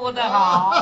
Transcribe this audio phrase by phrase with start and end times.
[0.00, 0.72] 好的好。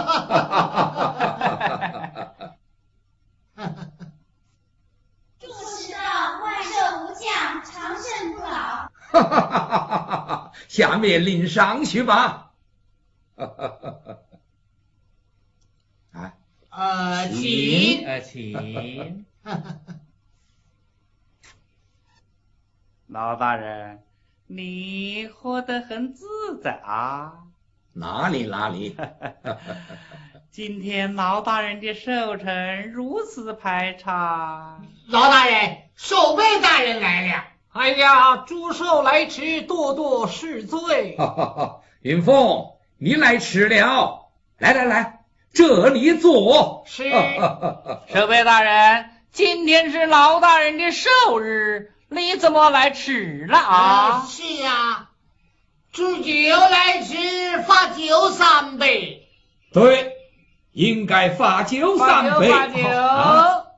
[5.39, 5.99] 祝世道
[6.43, 6.71] 万寿
[7.05, 8.91] 无疆，长生不老。
[9.11, 10.53] 哈哈哈哈哈！
[10.69, 12.53] 下面领上去吧。
[13.37, 14.19] 哈哈哈哈
[16.13, 16.33] 哈！
[16.69, 19.27] 呃，请，呃，请。
[23.09, 24.05] 老大人，
[24.47, 27.50] 你活得很自在啊。
[27.93, 28.97] 哪里哪里。
[30.51, 34.85] 今天老大人的寿辰如此排场。
[35.09, 37.45] 老大人，守备大人来了。
[37.73, 41.17] 哎呀，祝寿来迟，多多恕罪。
[41.17, 44.29] 哈哈哈，云凤，你来迟了。
[44.59, 45.21] 来来来，
[45.53, 46.85] 这里坐。
[46.87, 47.11] 是。
[48.13, 51.93] 守备大人，今天是老大人的寿日。
[52.09, 54.27] 你怎么来迟了啊？
[54.29, 55.10] 是啊，
[55.93, 59.27] 祝酒来迟，罚酒三杯。
[59.73, 60.13] 对，
[60.73, 62.49] 应该罚酒三杯。
[62.49, 62.81] 罚酒，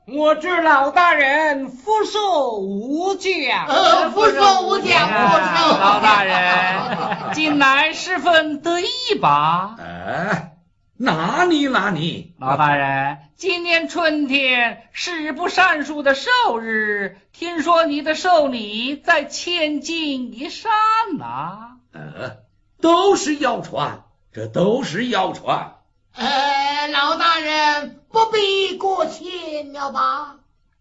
[0.05, 3.65] 我知老大人福寿无疆。
[3.67, 5.77] 呃，福寿无疆，福寿。
[5.79, 9.75] 老大人， 近来十分得意吧？
[9.79, 10.49] 哎。
[10.95, 16.29] 哪里哪里，老大人，今年春天是不善数的寿
[16.61, 20.71] 日，听说你的寿礼在千金一山
[21.17, 21.72] 呐。
[21.93, 22.37] 呃，
[22.81, 25.75] 都是谣传，这都是谣传。
[26.15, 30.35] 呃，老大人不必过谦了吧？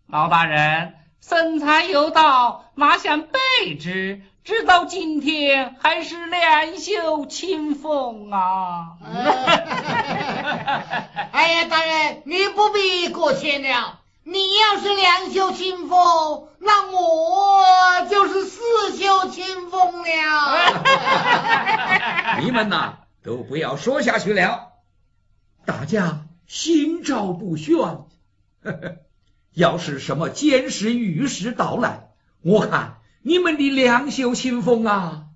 [0.06, 4.22] 老大人，生财有道，哪想备之？
[4.44, 8.96] 直到今天还是两袖清风啊！
[11.30, 14.00] 哎呀，大人，你不必过谦了。
[14.24, 20.82] 你要是两袖清风，那我就是四袖清风了。
[22.40, 24.72] 你们呐，都不要说下去了，
[25.66, 27.76] 大家心照不宣。
[29.54, 32.10] 要是什么监视御史到来，
[32.42, 32.98] 我看。
[33.24, 35.26] 你们的两袖清风啊，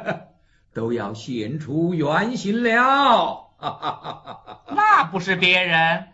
[0.72, 3.50] 都要现出原形了。
[4.68, 6.08] 那不是别人，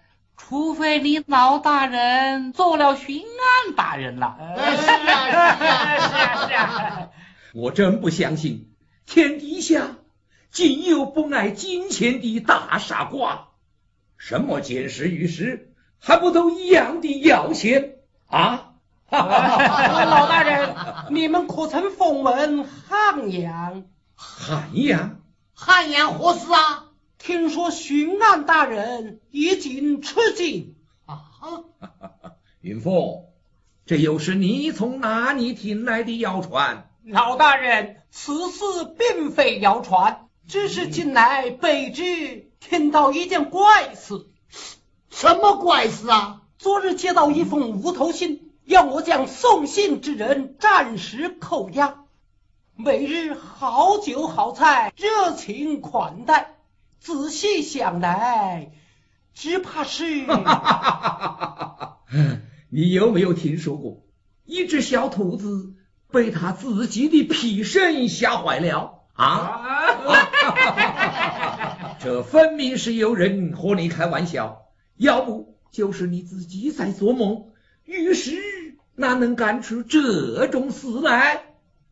[0.48, 4.36] 除非你老大人做了巡案大人了。
[4.38, 5.36] 是啊是
[5.66, 7.08] 啊是啊！
[7.54, 8.75] 我真不相信，
[9.06, 9.97] 天底下
[10.50, 13.48] 竟有不爱金钱的大傻瓜。
[14.19, 17.94] 什么监视御史，还不都一样的要钱
[18.26, 18.72] 啊？
[19.10, 20.75] 老大人，
[21.10, 23.84] 你们可曾奉闻汉阳？
[24.14, 25.20] 汉阳？
[25.54, 26.91] 汉阳何事啊？
[27.25, 30.75] 听说巡按大人已经吃惊。
[31.06, 31.22] 啊！
[32.60, 33.27] 云凤，
[33.87, 36.91] 这又是你从哪里听来的谣传？
[37.05, 38.65] 老大人，此事
[38.99, 44.27] 并非谣传，只是近来卑职听到一件怪事。
[45.09, 46.43] 什么怪事啊？
[46.59, 48.50] 昨日接到一封无头信。
[48.65, 52.05] 要我将送信之人暂时扣押，
[52.75, 56.56] 每日好酒好菜，热情款待。
[57.02, 58.70] 仔细想来，
[59.34, 60.04] 只怕是
[62.70, 64.04] 你有没有听说过，
[64.44, 65.74] 一只小兔子
[66.12, 69.58] 被他自己的屁声吓坏了啊？
[71.98, 77.46] 这分明是有人和你开玩笑，要不就是你自己在做梦。
[77.84, 78.36] 于是
[78.94, 81.42] 哪能干出这种事来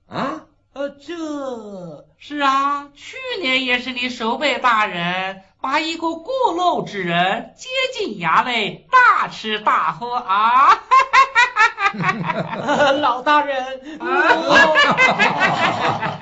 [0.07, 0.47] 啊？
[0.73, 10.79] 呃，这是啊，去年也是你守备大人把一个过路之人接进衙内，大吃大喝啊！
[13.01, 13.99] 老大人，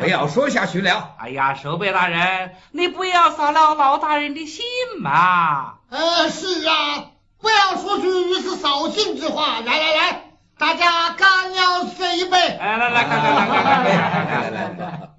[0.01, 1.15] 不要说下去了。
[1.19, 4.65] 哎呀，守备大人，你不要扫了老大人的心
[4.99, 5.75] 嘛。
[5.91, 7.11] 呃，是啊。
[7.41, 9.61] 不要说句如此扫兴之话！
[9.61, 10.28] 来来来，
[10.59, 12.37] 大家干了这一杯！
[12.37, 13.85] 来来来，干干干干干！
[13.85, 15.11] 来来来！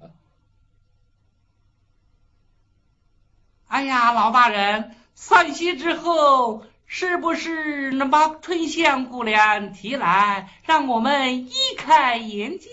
[3.68, 12.68] 哎呀，老大人，散席之后是不是能把春香姑娘提来，让我们一开眼界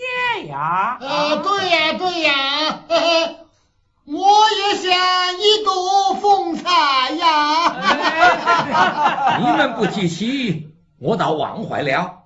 [0.46, 0.98] 呀？
[1.00, 2.80] 呃，对呀对呀。
[4.04, 4.90] 我也想
[5.38, 7.76] 一睹风采呀！
[9.40, 12.17] 你们不提起，我倒忘怀了。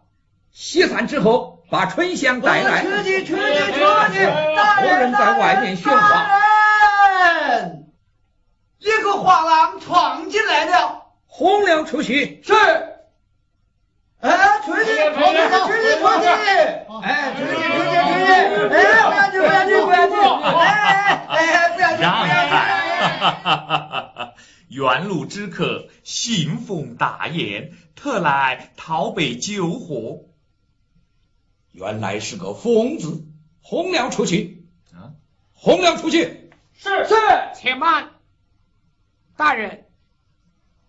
[0.52, 2.82] 西散之后，把春香带来。
[2.82, 3.78] 出去，出去，出
[4.12, 4.26] 去！
[4.26, 6.26] 何人在外面喧哗？
[8.78, 12.42] 一个画廊闯进来了，红娘出去。
[12.44, 12.52] 是。
[14.20, 16.26] 哎，出去，出去，出去，出去！
[17.02, 17.96] 哎，出去，出去，
[18.54, 18.68] 出去！
[18.68, 20.14] 哎，不要去，不要去，不要去！
[20.58, 20.62] 哎
[21.28, 22.36] 哎哎，不要去，不要
[24.26, 24.32] 去！
[24.68, 30.31] 远路之客信奉大宴，特来讨杯酒喝。
[31.72, 33.24] 原来是个疯子，
[33.60, 34.66] 轰了出去！
[34.92, 35.12] 啊，
[35.52, 36.50] 轰了出去！
[36.74, 37.14] 是是，
[37.54, 38.10] 且慢，
[39.36, 39.86] 大人，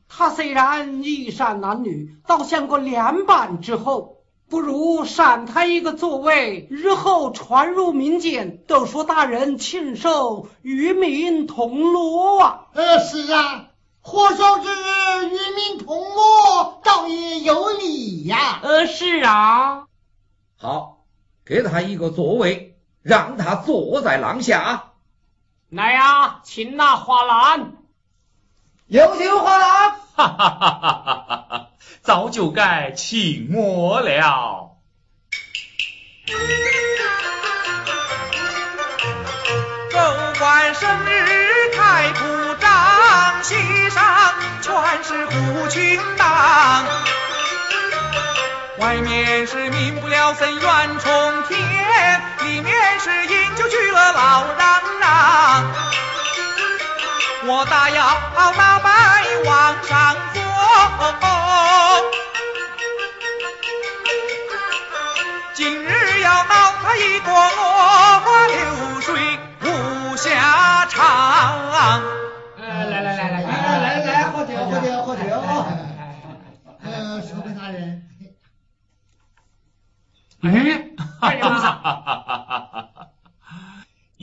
[0.07, 4.11] 他虽然衣衫褴褛，倒像个两板之后。
[4.49, 12.67] 不如赏他一个座位，日后传入民间，都说大人亲手与民同乐啊！
[12.73, 13.69] 呃，是啊，
[14.01, 18.59] 火烧之日与民同乐，倒也有理呀。
[18.61, 19.87] 呃，是啊。
[20.63, 21.03] 好，
[21.43, 24.91] 给他一个座位，让他坐在廊下。
[25.69, 27.73] 来呀，请那花篮。
[28.87, 29.91] 有请花篮。
[30.15, 31.67] 哈哈哈哈哈哈！
[32.01, 34.77] 早就该请我了。
[39.91, 39.99] 州
[40.39, 46.85] 官生日开铺张，席上全是虎群党。
[48.79, 55.71] 外面是民不聊生怨冲天，里面是饮酒去了老嚷嚷。
[57.45, 60.41] 我大摇大摆往上走，
[65.53, 72.22] 今日要闹他一锅落花流水无下场。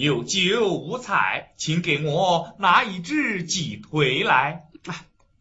[0.00, 4.67] 有酒无菜，请给我拿一只鸡腿来。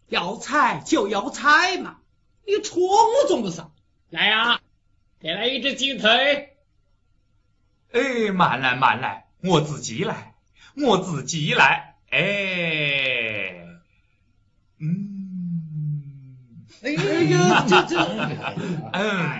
[0.10, 2.00] 要菜就要菜嘛，
[2.46, 3.72] 你戳我中不上。
[4.10, 4.60] 来呀，
[5.22, 6.58] 给来一只鸡腿。
[7.94, 10.36] 哎，慢来慢来，我自己来，
[10.76, 11.96] 我自己来。
[12.10, 13.66] 哎，
[14.80, 17.98] 嗯，哎呀，这这，
[18.92, 19.40] 嗯，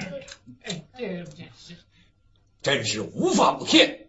[0.62, 1.76] 哎，这这是，
[2.62, 4.06] 真是无法无天。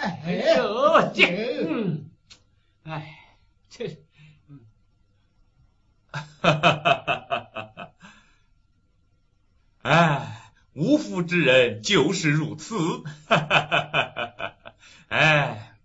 [0.00, 2.10] 哎呦，这，嗯，
[2.84, 3.36] 哎，
[3.68, 3.98] 这，
[6.10, 7.90] 哈哈哈哈哈！
[9.82, 12.76] 哎，无福之人就是如此。
[13.26, 14.74] 哈哈哈哈哈！
[15.08, 15.76] 哎，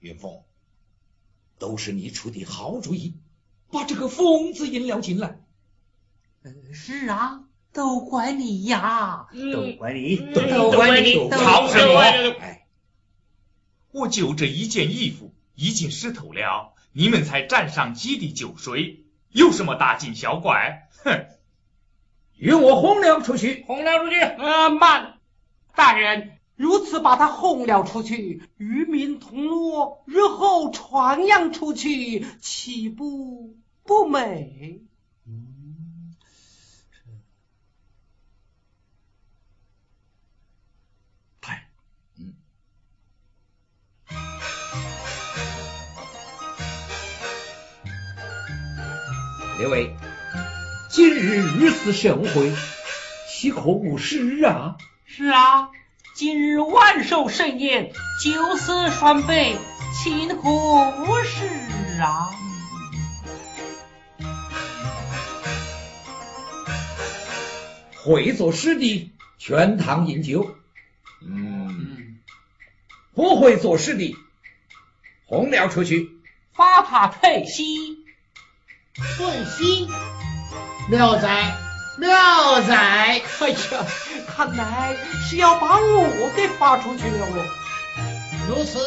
[0.00, 0.42] 云峰，
[1.58, 3.18] 都是你出的好主意，
[3.70, 5.40] 把这个疯子引了进来。
[6.72, 7.44] 是啊。
[7.74, 9.28] 都怪你呀！
[9.32, 11.14] 都怪你，都怪你！
[11.14, 12.61] 都怪你？
[13.92, 20.88] 我就这一件衣服已经湿透了，你们才沾上几滴酒水，有什么大惊小怪？
[21.04, 21.26] 哼！
[22.36, 23.62] 与我轰了出去！
[23.66, 24.18] 轰了出去！
[24.18, 25.18] 呃，慢，
[25.76, 33.54] 大人，如此把他轰了出去，与民同乐，日后传扬出去，岂不
[33.84, 34.80] 不美？
[49.58, 49.96] 列位，
[50.88, 52.52] 今日如此盛会，
[53.28, 54.76] 岂可无失啊？
[55.06, 55.68] 是啊，
[56.16, 57.92] 今日万寿盛宴，
[58.24, 59.56] 酒色双倍，
[59.94, 61.46] 岂可无失
[62.00, 62.30] 啊？
[68.04, 70.56] 会做诗的全堂饮酒，
[71.24, 71.61] 嗯，
[73.14, 74.16] 不会做事的
[75.26, 76.10] 轰了出去，
[76.54, 77.98] 发他退西。
[78.94, 79.88] 顺西，
[80.90, 81.56] 妙哉
[81.98, 83.22] 妙哉！
[83.40, 83.86] 哎呀，
[84.26, 87.46] 看来是要把我给发出去了哦。
[88.48, 88.78] 如此，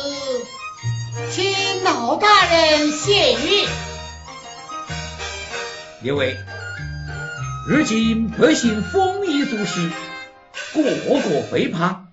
[1.32, 3.68] 请老大人谢玉。
[6.04, 6.38] 因为，
[7.68, 9.90] 如今百姓丰衣足食，
[10.74, 12.10] 个个肥胖，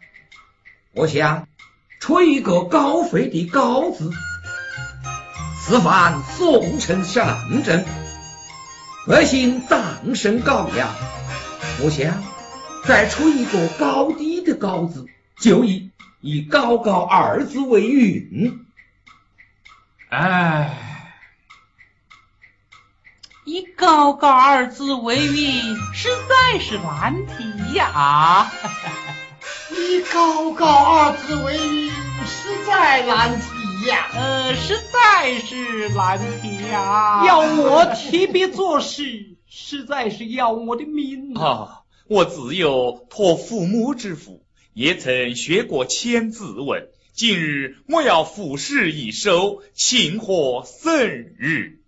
[0.93, 1.47] 我想
[2.03, 4.11] 出一个高飞的高字。
[5.61, 7.85] 此番宋城上阵，
[9.07, 10.93] 百姓葬身高扬，
[11.81, 12.21] 我想
[12.85, 15.07] 再出一个高低的高字，
[15.39, 18.67] 就以以高高二字为韵。
[20.09, 21.15] 哎，
[23.45, 28.51] 以高高二字为韵，实在是难题呀！
[29.77, 31.91] 以高高二字为韵，
[32.27, 33.47] 实在难题。
[34.15, 37.25] 呃，实在是难题呀！
[37.27, 41.81] 要我提笔作诗，实在是要我的命啊！
[42.07, 51.81] 我自幼托父母之福，也曾学过千字文，今日我要赋诗一首，庆贺生日。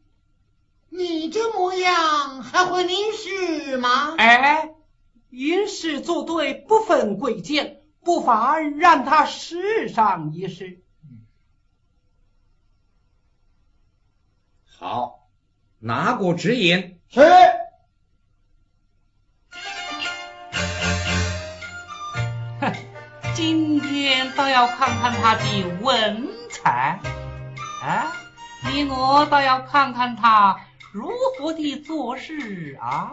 [0.90, 4.16] 你这模样还会吟诗吗？
[4.18, 4.70] 哎，
[5.30, 7.73] 吟诗作对不分贵贱，
[8.04, 10.80] 不妨让他试上一试。
[14.66, 15.28] 好，
[15.78, 17.00] 拿过指引。
[17.08, 17.20] 是。
[22.60, 22.72] 哼，
[23.34, 27.00] 今天倒要看看他的文采
[27.82, 28.12] 啊！
[28.66, 30.58] 你我倒要看看他
[30.92, 33.12] 如何的做事啊！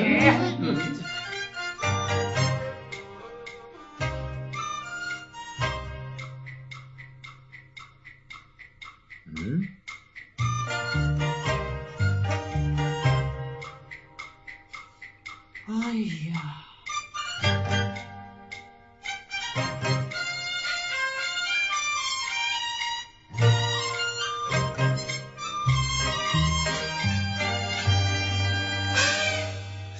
[0.00, 1.07] ね。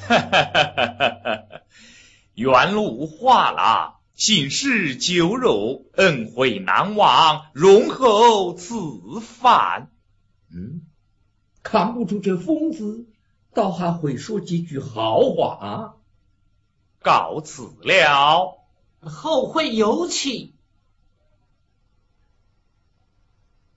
[2.35, 8.75] 原路画啦，心事酒肉，恩惠难忘，容后此
[9.21, 9.91] 番。
[10.51, 10.83] 嗯，
[11.63, 13.07] 看不出这疯子
[13.53, 15.95] 倒还会说几句好话啊！
[17.01, 18.59] 告辞了。
[19.01, 20.55] 后会有期。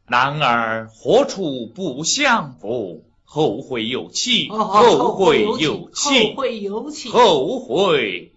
[0.08, 3.04] 男儿何处不相逢？
[3.34, 8.34] 后会有期，后会有期，后会有期，后会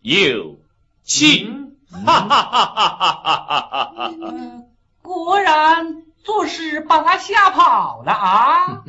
[0.00, 0.56] 有
[1.04, 1.46] 期，
[1.90, 4.14] 哈哈哈哈哈哈！
[5.02, 8.82] 果然做事把他吓跑了啊！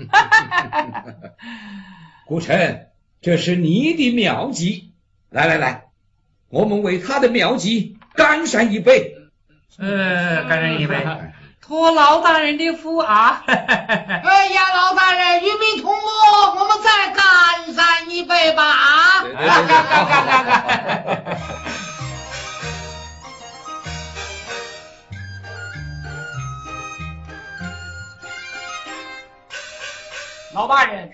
[2.25, 2.85] 古城，
[3.19, 4.93] 这是你的妙计，
[5.29, 5.89] 来来来，
[6.47, 9.17] 我们为他的妙计干上一杯，
[9.77, 10.95] 呃，干上一杯。
[11.61, 13.43] 托老大人的福啊！
[13.47, 18.63] 哎呀，老大人，与民同乐，我们再干上一杯吧！
[18.63, 20.61] 啊，对对对对好好好好
[30.53, 31.11] 老大人，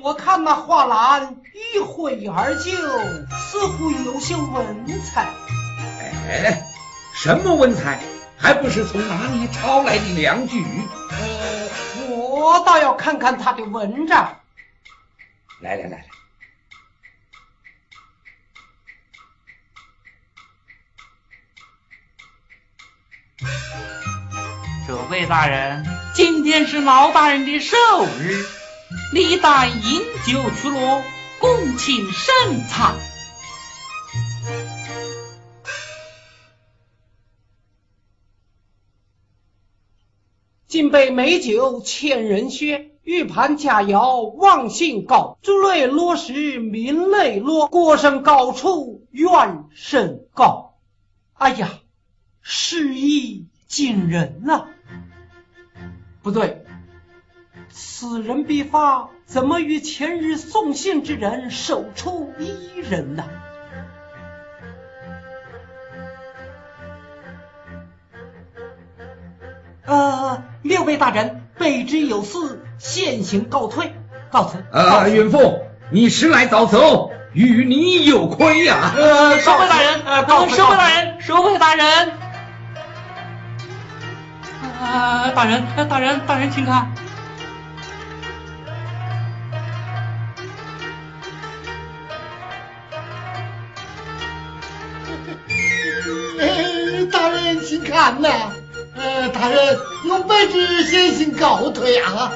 [0.00, 1.36] 我看那画栏
[1.74, 5.28] 一挥而就，似乎有些文采。
[6.26, 6.62] 哎，
[7.12, 8.00] 什么文采？
[8.38, 10.64] 还不是从哪里抄来的良句？
[11.10, 11.68] 呃，
[12.08, 14.40] 我倒要看看他的文章。
[15.60, 16.06] 来来来来，
[24.86, 27.76] 这位大人，今天是老大人的寿
[28.20, 28.46] 日，
[29.12, 31.02] 理当饮酒取乐，
[31.40, 32.94] 共庆盛餐。
[40.78, 45.36] 今杯美酒千人歇，玉盘佳肴望信高。
[45.42, 50.76] 珠泪落时明泪落，歌声高处怨声高。
[51.32, 51.80] 哎呀，
[52.42, 54.68] 诗意惊人呐、
[56.22, 56.64] 不对，
[57.70, 63.24] 此人笔法怎么与前日送信之人手出一人呢？
[69.88, 73.94] 呃，六位大人，卑职有事，先行告退，
[74.30, 74.62] 告辞。
[74.70, 80.54] 告啊，辞云凤，你时来早走，与你有亏呀、呃，收回大人，呃，告辞。
[80.56, 82.12] 收回大人，收回大人。
[84.78, 86.92] 啊，大人，呃大人，大人，请看。
[96.40, 98.28] 哎， 大人请看呐，
[98.98, 99.78] 呃，大人，
[100.10, 102.32] 我卑职先行告退啊。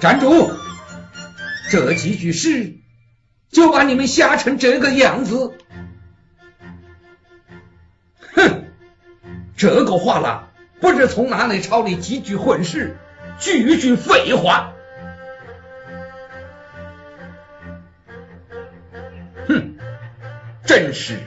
[0.00, 0.50] 站住！
[1.70, 2.76] 这几句诗
[3.50, 5.52] 就把你们吓成这个样子。
[8.32, 8.64] 哼，
[9.56, 10.48] 这个话啦，
[10.80, 12.96] 不知从哪里抄的几句混世，
[13.38, 14.72] 句句废话。
[20.78, 21.18] 真是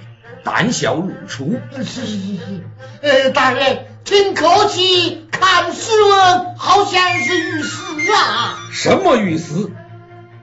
[0.45, 1.59] 胆小如鼠。
[1.75, 2.63] 是是是是，
[3.01, 7.77] 呃，大人，听口气，看诗文，好像是御史
[8.13, 8.57] 啊。
[8.71, 9.69] 什么御史？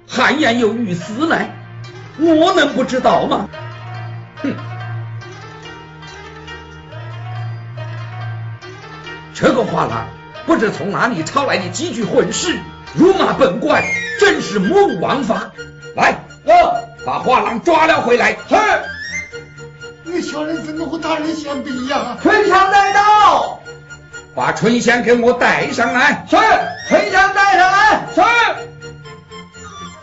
[0.07, 1.57] 汉阳有御史来，
[2.19, 3.49] 我能不知道吗？
[4.43, 4.55] 哼！
[9.33, 10.07] 这个画廊
[10.45, 12.59] 不知从哪里抄来的几句混诗，
[12.93, 13.83] 辱骂本官，
[14.21, 15.53] 真是目无王法。
[15.97, 18.33] 来，呃，把画廊抓了回来。
[18.33, 18.55] 是。
[20.11, 22.19] 你小人怎么和大人相比呀？
[22.21, 23.61] 春香带到，
[24.35, 26.27] 把春香给我带上来。
[26.29, 26.37] 是，
[26.89, 28.09] 春香带上来。
[28.15, 28.23] 是。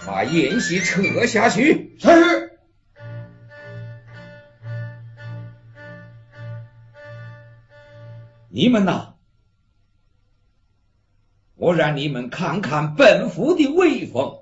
[0.05, 1.97] 把宴席撤下去。
[1.99, 2.51] 是。
[8.49, 9.15] 你们呐，
[11.55, 14.39] 我让你们看看本府的威风。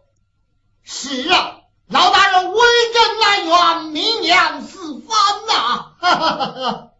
[0.84, 2.60] 是啊，老大人威
[2.94, 4.62] 震南园，名扬
[5.02, 5.12] 翻
[5.48, 5.94] 呐！
[6.00, 6.93] 哈哈哈哈。